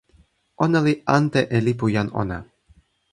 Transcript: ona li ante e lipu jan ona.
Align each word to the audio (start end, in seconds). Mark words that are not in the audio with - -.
ona 0.65 0.79
li 0.85 0.93
ante 1.17 1.41
e 1.55 1.57
lipu 1.65 1.85
jan 1.95 2.09
ona. 2.21 2.37